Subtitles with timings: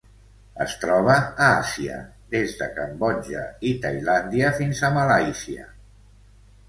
[0.63, 1.99] Es troba a Àsia:
[2.35, 5.69] des de Cambodja i Tailàndia fins a Malàisia.